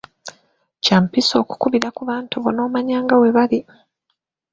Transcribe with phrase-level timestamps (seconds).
[0.83, 3.59] Kya mpisa okukubira ku bantu bo n'omanya nga bwe bali.